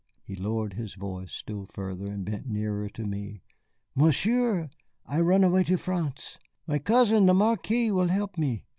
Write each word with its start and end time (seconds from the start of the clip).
He 0.23 0.33
lowered 0.33 0.73
his 0.73 0.95
voice 0.95 1.31
still 1.31 1.67
further, 1.67 2.07
and 2.11 2.25
bent 2.25 2.47
nearer 2.47 2.89
to 2.89 3.05
me. 3.05 3.43
"Monsieur, 3.93 4.71
I 5.05 5.19
run 5.19 5.43
away 5.43 5.63
to 5.65 5.77
France. 5.77 6.39
My 6.65 6.79
cousin 6.79 7.27
the 7.27 7.35
Marquis 7.35 7.91
will 7.91 8.07
help 8.07 8.35
me. 8.35 8.65